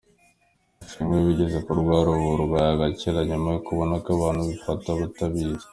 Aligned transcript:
Ashimwe 0.83 1.15
wigeze 1.25 1.57
kurwara 1.65 2.07
ubu 2.11 2.27
burwayi 2.35 2.69
agakira, 2.73 3.19
nyuma 3.29 3.47
yo 3.53 3.59
kubona 3.67 3.93
ko 4.03 4.09
abantu 4.15 4.41
ibafata 4.43 4.87
batayizi. 4.99 5.65